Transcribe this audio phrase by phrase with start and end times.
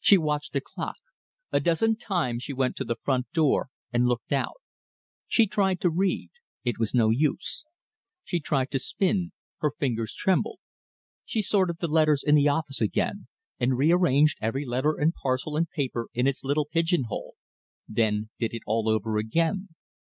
[0.00, 0.96] She watched the clock.
[1.52, 4.60] A dozen times she went to the front door and looked out.
[5.28, 6.32] She tried to read
[6.64, 7.64] it was no use;
[8.24, 10.58] she tried to spin her fingers trembled;
[11.24, 13.28] she sorted the letters in the office again,
[13.60, 17.36] and rearranged every letter and parcel and paper in its little pigeonhole
[17.86, 19.68] then did it all over again.